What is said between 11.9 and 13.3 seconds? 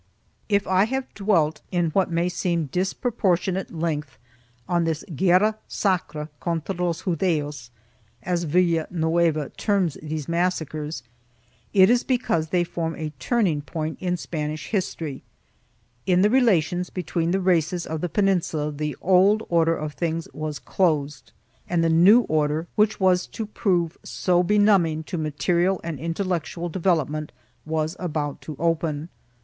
is because they form a